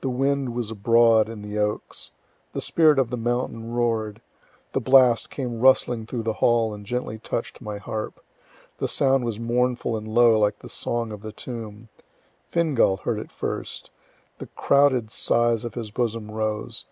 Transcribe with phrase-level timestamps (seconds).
[0.00, 2.10] The wind was abroad in the oaks.
[2.54, 4.22] The spirit of the mountain roar'd.
[4.72, 8.18] The blast came rustling through the hall, and gently touch'd my harp.
[8.78, 11.90] The sound was mournful and low, like the song of the tomb.
[12.48, 13.90] Fingal heard it the first.
[14.38, 16.86] The crowded sighs of his bosom rose.